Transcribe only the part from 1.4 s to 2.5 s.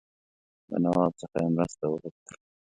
یې مرسته وغوښتل.